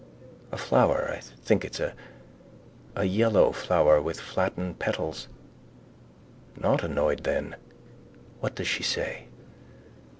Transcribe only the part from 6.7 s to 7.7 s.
annoyed then?